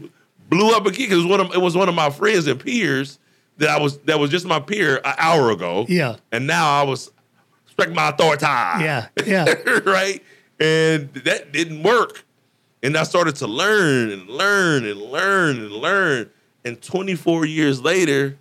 [0.49, 2.61] blew up again because it was one of it was one of my friends and
[2.61, 3.19] peers
[3.59, 5.87] that I was that was just my peer an hour ago.
[5.89, 6.17] Yeah.
[6.31, 7.11] and now I was
[7.67, 8.45] respect my authority.
[8.45, 9.09] yeah.
[9.25, 9.55] Yeah.
[9.85, 10.23] right?
[10.61, 12.25] And that didn't work.
[12.83, 16.31] And I started to learn and learn and learn and learn.
[16.65, 18.39] And 24 years later,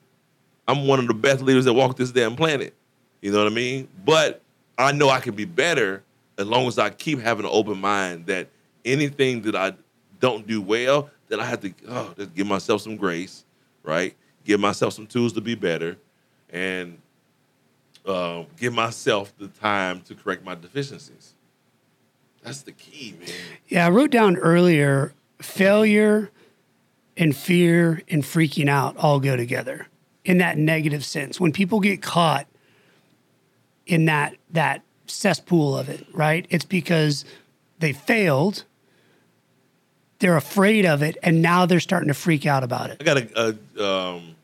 [0.67, 2.73] I'm one of the best leaders that walk this damn planet.
[3.21, 3.87] You know what I mean?
[4.05, 4.41] But
[4.77, 6.03] I know I can be better
[6.37, 8.47] as long as I keep having an open mind that
[8.85, 9.73] anything that I
[10.19, 13.45] don't do well, that I have to oh, give myself some grace,
[13.83, 14.15] right?
[14.43, 15.97] Give myself some tools to be better,
[16.49, 16.97] and
[18.05, 21.33] um, give myself the time to correct my deficiencies.
[22.43, 23.29] That's the key, man.
[23.67, 26.31] Yeah, I wrote down earlier failure
[27.21, 29.87] and fear and freaking out all go together
[30.25, 31.39] in that negative sense.
[31.39, 32.47] When people get caught
[33.85, 36.47] in that that cesspool of it, right?
[36.49, 37.23] It's because
[37.77, 38.63] they failed,
[40.17, 42.97] they're afraid of it, and now they're starting to freak out about it.
[42.99, 44.35] I got a, a um,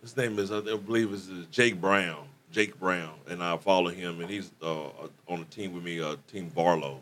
[0.00, 2.28] his name is I believe is uh, Jake Brown.
[2.52, 4.88] Jake Brown, and I follow him, and he's uh,
[5.28, 7.00] on a team with me, uh, Team Barlow.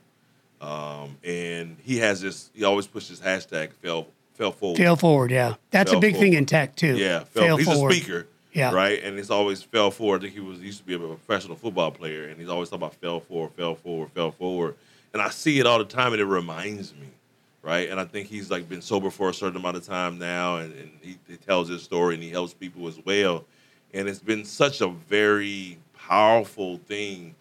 [0.60, 2.50] Um, and he has this.
[2.54, 4.78] He always pushes hashtag fell fell forward.
[4.78, 5.54] Fail forward, yeah.
[5.70, 6.96] That's a Fail big thing in tech too.
[6.96, 7.92] Yeah, fell, fail he's forward.
[7.92, 8.26] a speaker.
[8.52, 8.72] Yeah.
[8.72, 9.02] Right.
[9.02, 10.20] And he's always fell forward.
[10.20, 12.70] I think he was he used to be a professional football player, and he's always
[12.70, 14.76] talking about fell forward, fell forward, fell forward.
[15.12, 17.08] And I see it all the time, and it reminds me.
[17.62, 17.90] Right.
[17.90, 20.72] And I think he's like been sober for a certain amount of time now, and,
[20.74, 23.44] and he, he tells his story and he helps people as well.
[23.92, 27.34] And it's been such a very powerful thing.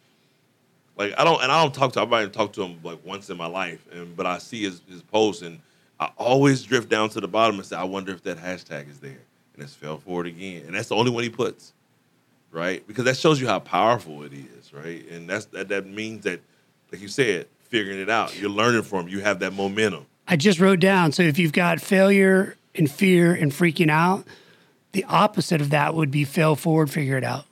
[0.97, 2.01] Like I don't, and I don't talk to.
[2.01, 4.81] I've only talked to him like once in my life, and but I see his
[4.89, 5.59] his posts, and
[5.99, 8.99] I always drift down to the bottom and say, I wonder if that hashtag is
[8.99, 9.19] there,
[9.53, 11.73] and it's fell forward again, and that's the only one he puts,
[12.51, 12.85] right?
[12.87, 15.07] Because that shows you how powerful it is, right?
[15.09, 16.41] And that's that that means that,
[16.91, 20.05] like you said, figuring it out, you're learning from, you have that momentum.
[20.27, 21.11] I just wrote down.
[21.11, 24.25] So if you've got failure and fear and freaking out,
[24.91, 27.45] the opposite of that would be fail forward, figure it out.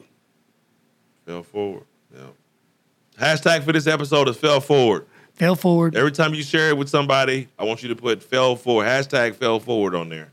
[1.25, 1.83] Fell forward.
[2.13, 2.27] Yeah.
[3.19, 5.07] Hashtag for this episode is fell forward.
[5.35, 5.95] Fail forward.
[5.95, 9.35] Every time you share it with somebody, I want you to put fell forward, hashtag
[9.35, 10.31] fell forward on there.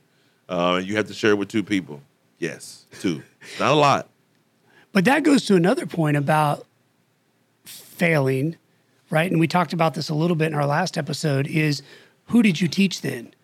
[0.48, 2.00] Uh, you have to share it with two people.
[2.38, 3.22] Yes, two.
[3.60, 4.08] Not a lot.
[4.92, 6.66] But that goes to another point about
[7.64, 8.56] failing,
[9.10, 9.30] right?
[9.30, 11.82] And we talked about this a little bit in our last episode is
[12.26, 13.34] who did you teach then?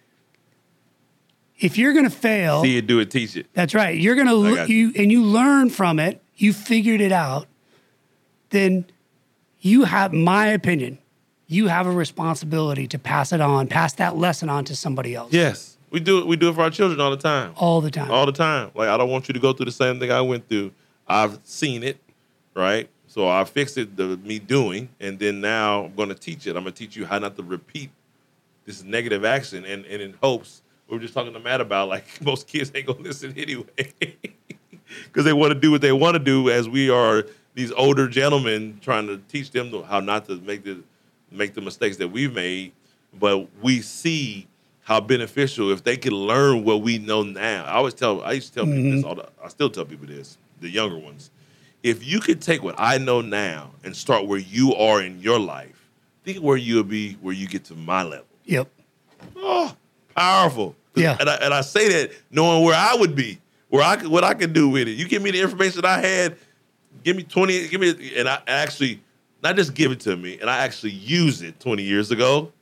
[1.59, 3.47] If you're going to fail, See it, do it, teach it.
[3.53, 3.99] that's right.
[3.99, 7.49] You're going to got you and you learn from it, you figured it out,
[8.51, 8.85] then
[9.61, 10.99] you have my opinion.
[11.49, 15.33] You have a responsibility to pass it on, pass that lesson on to somebody else.
[15.33, 16.27] Yes, we do it.
[16.27, 17.53] We do it for our children all the time.
[17.57, 18.11] All the time.
[18.11, 18.71] all the time.
[18.75, 20.73] Like I don't want you to go through the same thing I went through.
[21.07, 21.99] I've seen it,
[22.55, 22.89] right?
[23.07, 26.51] So I fixed it, the me doing, and then now I'm going to teach it.
[26.51, 27.91] I'm going to teach you how not to repeat
[28.67, 32.05] this negative action, and, and in hopes we were just talking to Matt about like
[32.21, 33.65] most kids ain't gonna listen anyway
[35.05, 36.51] because they want to do what they want to do.
[36.51, 40.83] As we are these older gentlemen trying to teach them how not to make the
[41.31, 42.73] make the mistakes that we've made,
[43.19, 44.47] but we see
[44.83, 47.65] how beneficial if they can learn what we know now.
[47.65, 49.09] I always tell, I used to tell people this, mm-hmm.
[49.09, 51.31] all the, I still tell people this, the younger ones,
[51.83, 55.39] if you could take what I know now and start where you are in your
[55.39, 55.91] life,
[56.25, 58.27] think where you'll be where you get to my level.
[58.45, 58.69] Yep.
[59.37, 59.77] Oh,
[60.15, 60.75] powerful.
[60.95, 61.17] Yeah.
[61.21, 63.39] And I, and I say that knowing where I would be,
[63.69, 64.93] where I could, what I could do with it.
[64.93, 66.37] You give me the information I had,
[67.05, 69.03] give me 20, give me, and I actually,
[69.43, 72.53] not just give it to me, and I actually use it 20 years ago.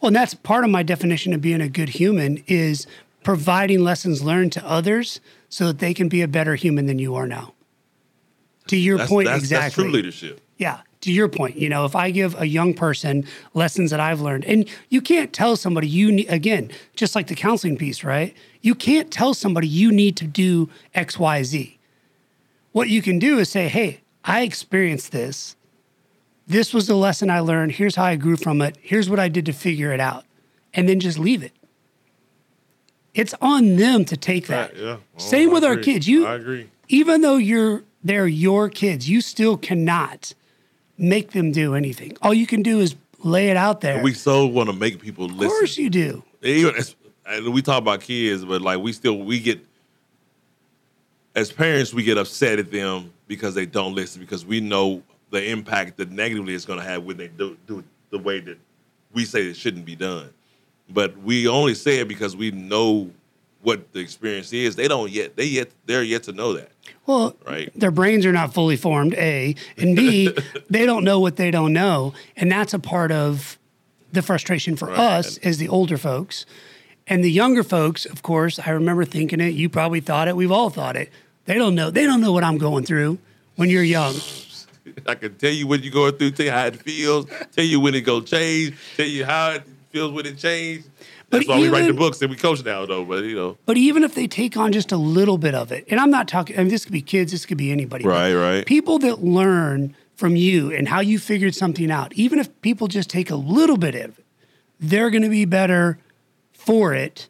[0.00, 2.86] Well, and that's part of my definition of being a good human is
[3.24, 7.14] providing lessons learned to others so that they can be a better human than you
[7.14, 7.54] are now.
[8.68, 9.64] To your That's, point, that's, exactly.
[9.64, 10.40] that's true leadership.
[10.56, 10.80] Yeah.
[11.02, 14.46] To your point, you know, if I give a young person lessons that I've learned,
[14.46, 18.34] and you can't tell somebody you need, again, just like the counseling piece, right?
[18.62, 21.78] You can't tell somebody you need to do X, Y, Z.
[22.72, 25.56] What you can do is say, hey, I experienced this.
[26.46, 27.72] This was the lesson I learned.
[27.72, 28.76] Here's how I grew from it.
[28.80, 30.24] Here's what I did to figure it out.
[30.74, 31.52] And then just leave it.
[33.14, 34.72] It's on them to take that.
[34.72, 34.96] Right, yeah.
[34.96, 36.08] Oh, Same I with our kids.
[36.08, 36.68] You I agree.
[36.88, 40.34] even though you're they're your kids, you still cannot
[40.98, 42.16] make them do anything.
[42.22, 44.02] All you can do is lay it out there.
[44.02, 45.44] We so want to make people listen.
[45.44, 46.24] of course you do.
[46.42, 46.96] even as,
[47.48, 49.64] we talk about kids, but like we still we get
[51.34, 55.02] as parents we get upset at them because they don't listen because we know
[55.34, 58.38] the impact that negatively it's going to have when they do do it the way
[58.40, 58.56] that
[59.12, 60.30] we say it shouldn't be done.
[60.88, 63.10] But we only say it because we know
[63.62, 64.76] what the experience is.
[64.76, 65.34] They don't yet.
[65.36, 65.70] They yet.
[65.86, 66.70] They're yet to know that.
[67.06, 67.70] Well, Right.
[67.74, 70.30] their brains are not fully formed, A, and B,
[70.70, 72.14] they don't know what they don't know.
[72.36, 73.58] And that's a part of
[74.12, 74.98] the frustration for Right.
[74.98, 76.46] us as the older folks.
[77.08, 80.52] And the younger folks, of course, I remember thinking it, you probably thought it, we've
[80.52, 81.10] all thought it.
[81.46, 81.90] They don't know.
[81.90, 83.18] They don't know what I'm going through
[83.56, 84.14] when you're young.
[85.06, 87.80] I can tell you what you're going through, tell you how it feels, tell you
[87.80, 90.88] when it go change, tell you how it feels when it changed.
[91.30, 93.04] That's But why we write the books and we coach now, though.
[93.04, 95.84] But you know, But even if they take on just a little bit of it,
[95.88, 98.04] and I'm not talking, I mean, this could be kids, this could be anybody.
[98.04, 98.66] Right, right.
[98.66, 103.10] People that learn from you and how you figured something out, even if people just
[103.10, 104.24] take a little bit of it,
[104.78, 105.98] they're going to be better
[106.52, 107.28] for it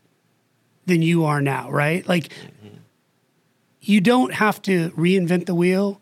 [0.87, 2.07] than you are now, right?
[2.07, 2.77] Like, mm-hmm.
[3.81, 6.01] you don't have to reinvent the wheel.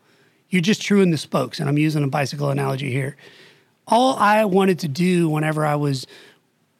[0.53, 1.59] You're just truing the spokes.
[1.59, 3.17] And I'm using a bicycle analogy here.
[3.87, 6.05] All I wanted to do whenever I was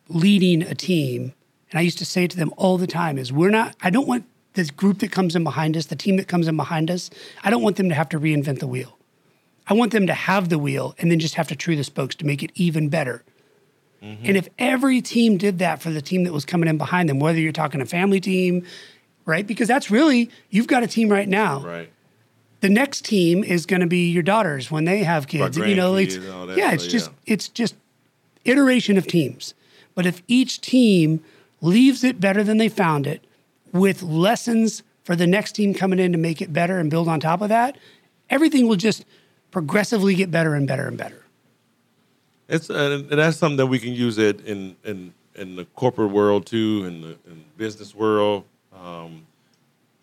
[0.07, 1.33] leading a team,
[1.71, 4.07] and I used to say to them all the time, is we're not, I don't
[4.07, 7.09] want this group that comes in behind us, the team that comes in behind us,
[7.43, 8.95] I don't want them to have to reinvent the wheel.
[9.65, 12.13] I want them to have the wheel and then just have to true the spokes
[12.17, 13.23] to make it even better.
[14.03, 14.23] Mm-hmm.
[14.23, 17.19] And if every team did that for the team that was coming in behind them,
[17.19, 18.67] whether you're talking a family team,
[19.25, 19.47] right?
[19.47, 21.61] Because that's really, you've got a team right now.
[21.61, 21.89] right?
[22.63, 25.57] The next team is going to be your daughters when they have kids.
[25.57, 27.33] You know, it's, grandkids and all that, yeah, it's just, yeah.
[27.33, 27.75] it's just
[28.45, 29.53] iteration of teams.
[29.95, 31.21] But if each team
[31.59, 33.21] leaves it better than they found it
[33.73, 37.19] with lessons for the next team coming in to make it better and build on
[37.19, 37.77] top of that,
[38.29, 39.03] everything will just
[39.51, 41.25] progressively get better and better and better.
[42.47, 46.11] It's uh, and that's something that we can use it in in in the corporate
[46.11, 48.45] world too, in the in business world.
[48.73, 49.27] Um,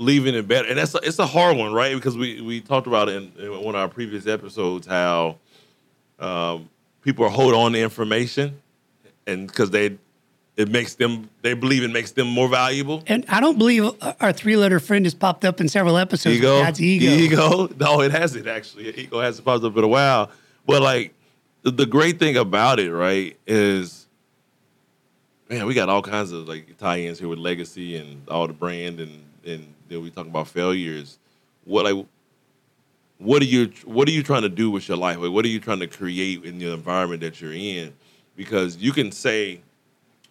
[0.00, 1.94] leaving it better, and that's a, it's a hard one, right?
[1.94, 5.36] Because we we talked about it in, in one of our previous episodes how
[6.18, 6.68] um,
[7.02, 8.60] people hold on to information,
[9.26, 9.98] and because they
[10.56, 13.04] it makes them they believe it makes them more valuable.
[13.06, 16.36] And I don't believe our three letter friend has popped up in several episodes.
[16.36, 17.06] ego, That's ego.
[17.06, 17.68] ego.
[17.78, 18.88] No, it hasn't actually.
[18.98, 20.30] Ego hasn't popped up in a while.
[20.66, 21.14] But like
[21.62, 24.06] the, the great thing about it, right, is
[25.50, 28.98] man, we got all kinds of like tie-ins here with legacy and all the brand,
[29.00, 31.18] and and then we talk about failures.
[31.64, 32.06] What like
[33.18, 35.18] what are you what are you trying to do with your life?
[35.18, 37.92] Like, what are you trying to create in the environment that you're in?
[38.36, 39.60] Because you can say,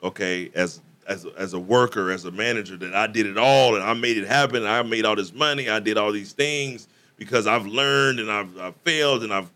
[0.02, 3.84] okay, as as as a worker, as a manager, that I did it all and
[3.84, 4.66] I made it happen.
[4.66, 5.70] I made all this money.
[5.70, 9.52] I did all these things because I've learned and I've, I've failed and I've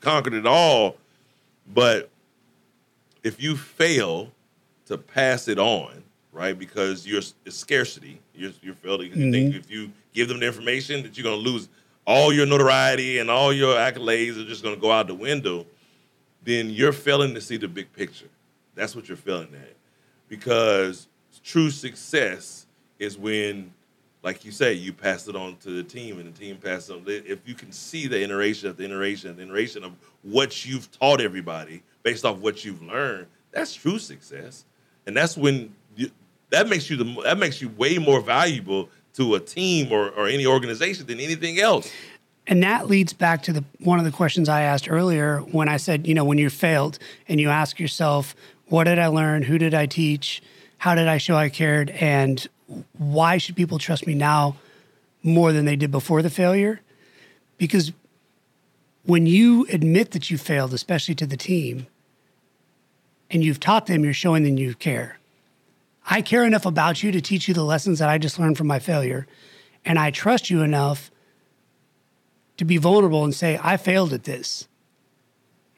[0.00, 0.96] conquered it all.
[1.72, 2.10] But
[3.24, 4.30] if you fail
[4.86, 6.58] to pass it on, right?
[6.58, 8.20] Because you're it's scarcity.
[8.34, 9.08] You're you're failing.
[9.08, 9.58] You think mm-hmm.
[9.58, 11.68] if you give them the information that you're gonna lose
[12.06, 15.66] all your notoriety and all your accolades are just gonna go out the window,
[16.44, 18.28] then you're failing to see the big picture.
[18.74, 19.74] That's what you're failing at.
[20.28, 21.08] Because
[21.42, 22.66] true success
[22.98, 23.72] is when,
[24.22, 26.92] like you say, you pass it on to the team and the team passes it
[26.94, 27.02] on.
[27.06, 31.20] If you can see the iteration of the iteration, the iteration of what you've taught
[31.20, 34.64] everybody based off what you've learned, that's true success.
[35.06, 35.74] And that's when
[36.50, 40.28] that makes you the that makes you way more valuable to a team or, or
[40.28, 41.90] any organization than anything else.
[42.46, 45.76] And that leads back to the one of the questions I asked earlier when I
[45.76, 48.34] said, you know, when you're failed and you ask yourself,
[48.66, 49.42] what did I learn?
[49.42, 50.42] Who did I teach?
[50.78, 51.90] How did I show I cared?
[51.90, 52.46] And
[52.98, 54.56] why should people trust me now
[55.22, 56.80] more than they did before the failure?
[57.58, 57.92] Because
[59.04, 61.86] when you admit that you failed, especially to the team,
[63.30, 65.19] and you've taught them, you're showing them you care.
[66.08, 68.66] I care enough about you to teach you the lessons that I just learned from
[68.66, 69.26] my failure.
[69.84, 71.10] And I trust you enough
[72.56, 74.68] to be vulnerable and say, I failed at this.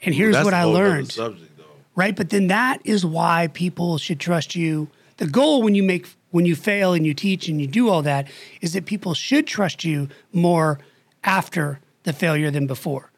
[0.04, 1.12] And here's That's what I learned.
[1.12, 1.48] Subject.
[1.94, 2.16] Right.
[2.16, 4.88] But then that is why people should trust you.
[5.18, 8.02] The goal when you make, when you fail and you teach and you do all
[8.02, 8.28] that
[8.60, 10.78] is that people should trust you more
[11.22, 13.12] after the failure than before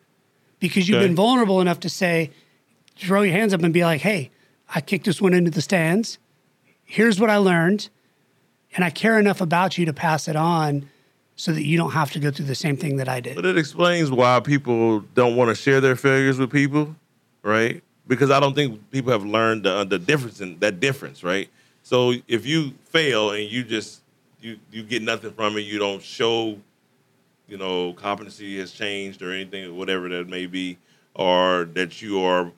[0.59, 1.07] because you've Okay.
[1.07, 2.31] been vulnerable enough to say,
[2.97, 4.31] throw your hands up and be like, hey,
[4.75, 6.19] I kicked this one into the stands.
[6.85, 7.89] Here's what I learned.
[8.75, 10.89] And I care enough about you to pass it on
[11.37, 13.37] so that you don't have to go through the same thing that I did.
[13.37, 16.95] But it explains why people don't want to share their failures with people,
[17.43, 17.83] right?
[18.07, 21.49] Because I don't think people have learned the, the difference in that difference, right?
[21.83, 24.01] So if you fail and you just
[24.41, 26.59] you you get nothing from it, you don't show,
[27.49, 30.79] you know, competency has changed or anything, or whatever that may be,
[31.15, 32.53] or that you are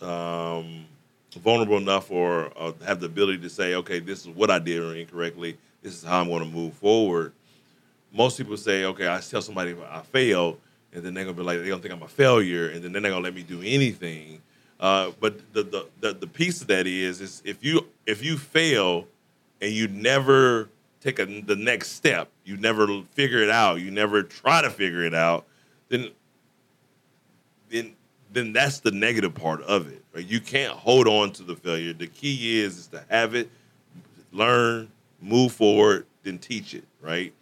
[0.00, 0.86] um,
[1.40, 4.82] vulnerable enough or uh, have the ability to say, okay, this is what I did
[4.96, 5.56] incorrectly.
[5.82, 7.32] This is how I'm going to move forward
[8.12, 10.58] most people say, okay, I tell somebody I failed,
[10.92, 13.00] and then they're gonna be like, they're gonna think I'm a failure, and then they're
[13.00, 14.42] not gonna let me do anything.
[14.78, 18.36] Uh, but the, the the the piece of that is, is if you if you
[18.36, 19.06] fail
[19.60, 20.68] and you never
[21.00, 25.04] take a, the next step, you never figure it out, you never try to figure
[25.04, 25.46] it out,
[25.88, 26.10] then
[27.70, 27.94] then
[28.32, 30.02] then that's the negative part of it.
[30.14, 30.26] Right?
[30.26, 31.92] You can't hold on to the failure.
[31.92, 33.50] The key is is to have it,
[34.32, 34.90] learn,
[35.20, 36.84] move forward, then teach it.
[37.00, 37.32] Right?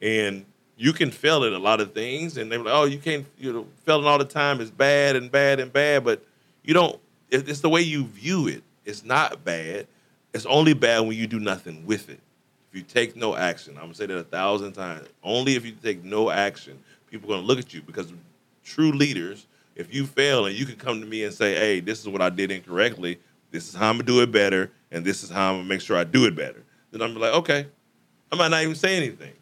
[0.00, 0.44] and
[0.76, 3.52] you can fail at a lot of things and they're like oh you can't you
[3.52, 6.22] know failing all the time is bad and bad and bad but
[6.62, 6.98] you don't
[7.30, 9.86] it's the way you view it it's not bad
[10.32, 12.20] it's only bad when you do nothing with it
[12.70, 15.72] if you take no action i'm gonna say that a thousand times only if you
[15.72, 16.78] take no action
[17.10, 18.12] people are gonna look at you because
[18.62, 22.00] true leaders if you fail and you can come to me and say hey this
[22.00, 23.18] is what i did incorrectly
[23.50, 25.80] this is how i'm gonna do it better and this is how i'm gonna make
[25.80, 27.66] sure i do it better then i'm like okay
[28.32, 29.32] i might not even say anything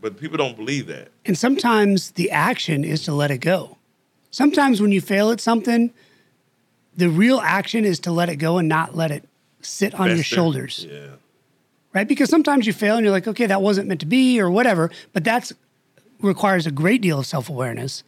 [0.00, 1.10] but people don't believe that.
[1.24, 3.78] And sometimes the action is to let it go.
[4.32, 5.92] Sometimes when you fail at something,
[6.96, 9.28] the real action is to let it go and not let it
[9.60, 10.34] sit on your Fester.
[10.34, 11.06] shoulders, Yeah.
[11.92, 12.08] right?
[12.08, 14.90] Because sometimes you fail and you're like, okay, that wasn't meant to be or whatever,
[15.12, 15.52] but that's
[16.20, 18.02] requires a great deal of self awareness.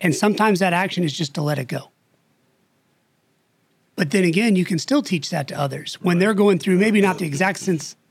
[0.00, 1.90] And sometimes that action is just to let it go.
[3.96, 7.00] But then again, you can still teach that to others when they're going through maybe
[7.00, 7.60] not the exact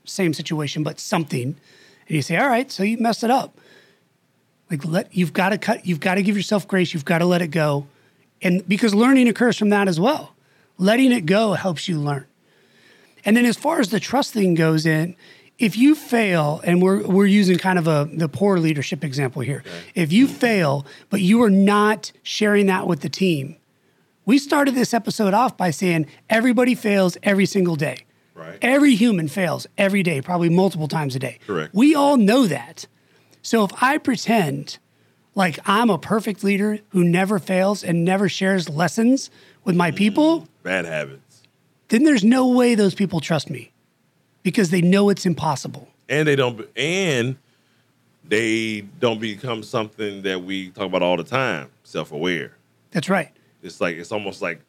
[0.04, 1.56] same situation, but something.
[2.08, 3.58] And you say, all right, so you messed it up.
[4.70, 7.26] Like let you've got to cut, you've got to give yourself grace, you've got to
[7.26, 7.86] let it go.
[8.40, 10.34] And because learning occurs from that as well.
[10.78, 12.26] Letting it go helps you learn.
[13.24, 15.16] And then as far as the trust thing goes in,
[15.58, 19.62] if you fail, and we're we're using kind of a the poor leadership example here.
[19.94, 23.56] If you fail, but you are not sharing that with the team,
[24.24, 27.98] we started this episode off by saying everybody fails every single day.
[28.34, 28.58] Right.
[28.62, 31.38] Every human fails every day, probably multiple times a day.
[31.46, 31.72] Correct.
[31.72, 32.86] We all know that.
[33.42, 34.78] So if I pretend
[35.36, 39.30] like I'm a perfect leader who never fails and never shares lessons
[39.62, 41.42] with my mm, people, Bad habits.
[41.88, 43.72] then there's no way those people trust me
[44.44, 45.88] because they know it's impossible.
[46.08, 47.36] And they don't and
[48.22, 52.52] they don't become something that we talk about all the time, self-aware.
[52.92, 53.32] That's right.
[53.62, 54.60] It's like it's almost like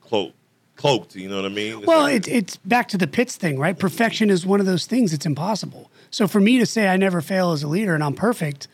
[0.00, 0.32] cloak
[0.76, 1.78] cloaked, you know what I mean?
[1.78, 3.76] It's Well, like- it's it's back to the pits thing, right?
[3.78, 5.90] Perfection is one of those things that's impossible.
[6.10, 8.68] So for me to say I never fail as a leader and I'm perfect,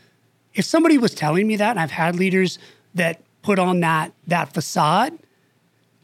[0.55, 2.59] if somebody was telling me that, and I've had leaders
[2.95, 5.19] that put on that that facade,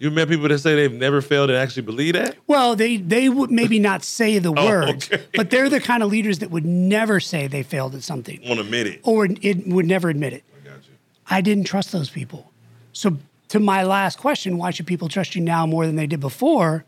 [0.02, 2.36] you met people that say they've never failed and actually believe that?
[2.46, 5.24] well, they they would maybe not say the Oh, words, okay.
[5.34, 8.54] but they're the kind of leaders that would never say they failed at something Want
[8.58, 9.00] to admit it.
[9.04, 10.44] or it would never admit it.
[10.54, 10.94] I got you.
[11.30, 12.50] I didn't trust those people.
[12.92, 13.16] So,
[13.48, 16.84] to my last question, why should people trust you now more than they did before?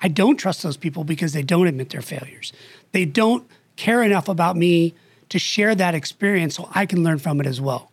[0.00, 2.52] I don't trust those people because they don't admit their failures.
[2.92, 4.94] They don't care enough about me
[5.28, 7.90] to share that experience so I can learn from it as well.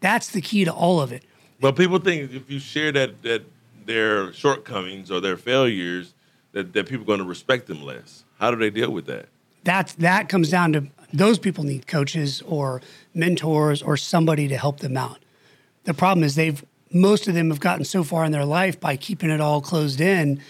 [0.00, 1.24] That's the key to all of it.
[1.60, 3.42] But people think if you share that that
[3.84, 6.14] their shortcomings or their failures,
[6.52, 8.24] that, that people are going to respect them less.
[8.38, 9.26] How do they deal with that?
[9.64, 12.80] That's that comes down to those people need coaches or
[13.14, 15.18] mentors or somebody to help them out.
[15.84, 18.96] The problem is they've most of them have gotten so far in their life by
[18.96, 20.40] keeping it all closed in.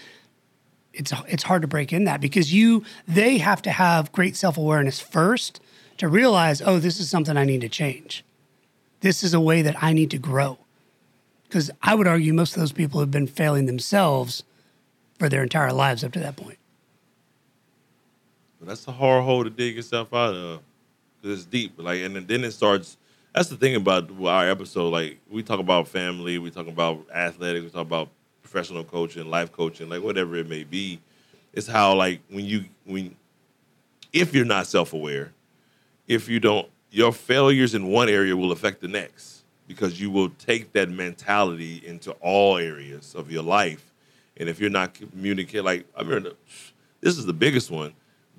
[0.93, 4.99] It's it's hard to break in that because you they have to have great self-awareness
[4.99, 5.59] first
[5.97, 8.23] to realize, oh, this is something I need to change.
[9.01, 10.57] This is a way that I need to grow.
[11.49, 14.43] Because I would argue most of those people have been failing themselves
[15.17, 16.59] for their entire lives up to that point.
[18.59, 20.61] But that's a hard hole to dig yourself out of
[21.21, 21.73] because it's deep.
[21.77, 22.97] Like, and then it starts.
[23.33, 24.89] That's the thing about our episode.
[24.89, 28.09] Like, we talk about family, we talk about athletics, we talk about
[28.43, 30.99] professional coaching, life coaching, like whatever it may be.
[31.53, 33.15] It's how like when you when
[34.13, 35.31] if you're not self aware,
[36.07, 39.38] if you don't, your failures in one area will affect the next
[39.69, 43.93] because you will take that mentality into all areas of your life.
[44.35, 46.31] And if you're not communicating, like I remember,
[47.01, 47.93] this is the biggest one.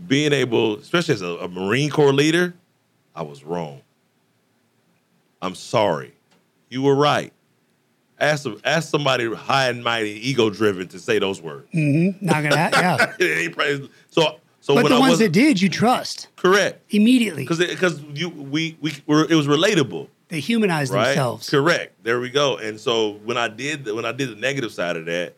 [0.08, 2.52] Being able, especially as a, a Marine Corps leader,
[3.14, 3.80] I was wrong.
[5.40, 6.12] I'm sorry.
[6.68, 7.32] You were right.
[8.18, 11.68] Ask, ask somebody high and mighty, ego driven to say those words.
[11.72, 12.26] Mm-hmm.
[12.26, 12.56] Not gonna.
[12.56, 13.14] Yeah.
[13.20, 17.44] It ain't so, so But the I ones that did, you trust correct, immediately.
[17.44, 21.06] because because you we we were it was relatable, They humanize right?
[21.06, 21.50] themselves.
[21.50, 22.02] Correct.
[22.02, 22.56] There we go.
[22.56, 25.34] And so when I did the, when I did the negative side of that,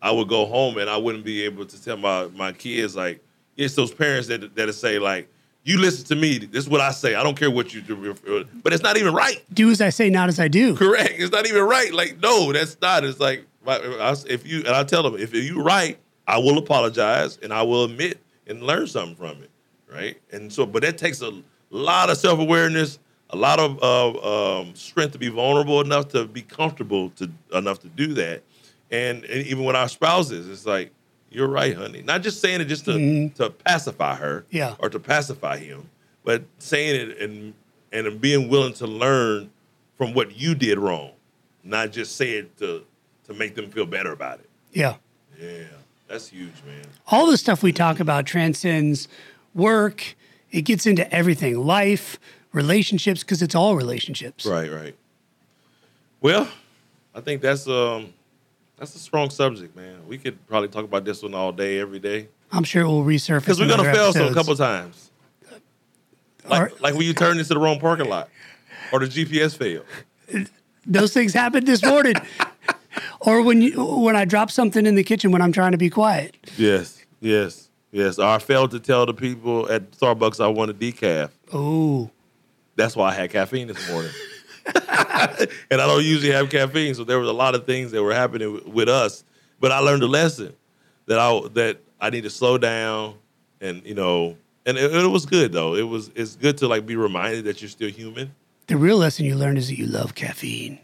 [0.00, 3.22] I would go home and I wouldn't be able to tell my my kids like
[3.56, 5.28] it's those parents that that say like
[5.64, 6.38] you listen to me.
[6.38, 7.14] This is what I say.
[7.14, 8.14] I don't care what you do,
[8.62, 9.44] but it's not even right.
[9.52, 10.74] Do as I say, not as I do.
[10.74, 11.14] Correct.
[11.16, 11.92] It's not even right.
[11.92, 13.04] Like, no, that's not.
[13.04, 17.52] It's like if you and I tell them if you're right, I will apologize and
[17.52, 19.50] I will admit and learn something from it.
[19.92, 20.20] Right.
[20.32, 21.32] And so, but that takes a
[21.70, 22.98] lot of self awareness,
[23.32, 27.78] a lot of uh, um, strength to be vulnerable enough to be comfortable to enough
[27.80, 28.42] to do that.
[28.90, 30.90] And, and even with our spouses, it's like
[31.30, 32.02] you're right, honey.
[32.02, 34.74] Not just saying it just to to pacify her, Yeah.
[34.78, 35.88] or to pacify him,
[36.24, 37.54] but saying it and
[37.90, 39.50] and being willing to learn
[39.96, 41.12] from what you did wrong,
[41.64, 42.84] not just say it to
[43.26, 44.48] to make them feel better about it.
[44.72, 44.96] Yeah.
[45.40, 45.64] Yeah,
[46.06, 46.84] that's huge, man.
[47.08, 49.08] All the stuff we talk about transcends
[49.54, 50.14] work.
[50.50, 52.20] It gets into everything, life,
[52.52, 54.46] relationships, because it's all relationships.
[54.46, 54.94] Right, right.
[56.20, 56.48] Well,
[57.14, 58.12] I think that's um
[58.78, 60.06] that's a strong subject, man.
[60.08, 63.04] We could probably talk about this one all day, every day, I'm sure it will
[63.04, 63.40] resurface.
[63.40, 65.10] because we're gonna fail some a couple times.
[66.48, 68.28] Like, Are- like when you turn into the wrong parking lot,
[68.92, 69.86] or the GPS failed.
[70.86, 72.14] Those things happened this morning.
[73.20, 75.88] or when you when I drop something in the kitchen when I'm trying to be
[75.88, 76.36] quiet.
[76.58, 78.18] Yes, yes, yes.
[78.18, 81.30] Or I failed to tell the people at Starbucks I want a decaf.
[81.52, 82.10] Oh,
[82.76, 84.10] That's why I had caffeine this morning.
[84.66, 88.14] and I don't usually have caffeine, so there was a lot of things that were
[88.14, 89.24] happening with, with us.
[89.60, 90.54] But I learned a lesson
[91.06, 93.14] that I that I need to slow down,
[93.60, 95.74] and you know, and it, it was good though.
[95.74, 98.34] It was it's good to like be reminded that you're still human.
[98.66, 100.78] the real lesson you learned is that you love caffeine.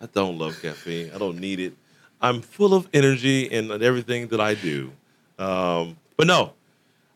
[0.00, 1.10] I don't love caffeine.
[1.14, 1.74] I don't need it.
[2.20, 4.90] I'm full of energy in everything that I do.
[5.38, 6.52] Um, but no,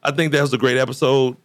[0.02, 1.36] I think that was a great episode.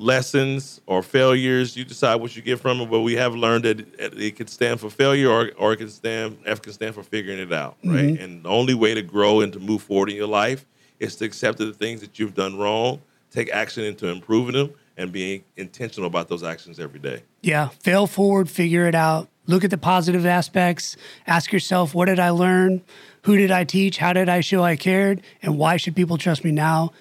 [0.00, 2.88] Lessons or failures, you decide what you get from it.
[2.88, 5.90] But we have learned that it, it can stand for failure, or or it can
[5.90, 8.04] stand F can stand for figuring it out, right?
[8.04, 8.22] Mm-hmm.
[8.22, 10.64] And the only way to grow and to move forward in your life
[11.00, 13.00] is to accept the things that you've done wrong,
[13.32, 17.22] take action into improving them, and being intentional about those actions every day.
[17.42, 19.28] Yeah, fail forward, figure it out.
[19.46, 20.96] Look at the positive aspects.
[21.26, 22.82] Ask yourself, what did I learn?
[23.22, 23.98] Who did I teach?
[23.98, 25.22] How did I show I cared?
[25.42, 26.92] And why should people trust me now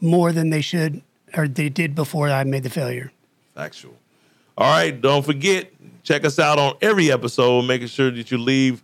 [0.00, 1.02] more than they should
[1.36, 3.12] or they did before I made the failure?
[3.54, 3.94] Factual.
[4.56, 5.70] All right, don't forget,
[6.02, 8.82] check us out on every episode, making sure that you leave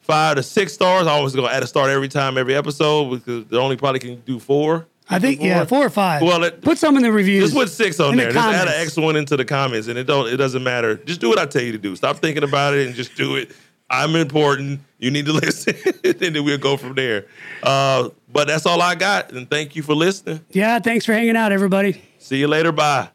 [0.00, 1.06] five to six stars.
[1.06, 4.20] I always gonna add a star every time, every episode, because they only probably can
[4.22, 4.86] do four.
[5.12, 6.22] I think yeah, four or five.
[6.22, 7.44] Well, it- put some in the reviews.
[7.44, 8.32] Just put six on In the there.
[8.32, 10.28] Just add an extra one into the comments, and it don't.
[10.32, 10.96] It doesn't matter.
[10.96, 11.96] Just do what I tell you to do.
[11.96, 13.50] Stop thinking about it and just do it.
[13.90, 14.80] I'm important.
[14.98, 15.74] You need to listen,
[16.04, 17.26] and then we'll go from there.
[17.62, 20.44] Uh, but that's all I got, and thank you for listening.
[20.50, 22.02] Yeah, thanks for hanging out, everybody.
[22.18, 22.72] See you later.
[22.72, 23.10] Bye.